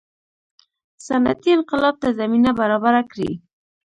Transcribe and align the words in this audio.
صنعتي 1.05 1.49
انقلاب 1.57 1.95
ته 2.01 2.09
زمینه 2.19 2.51
برابره 2.59 3.01
کړي. 3.11 3.31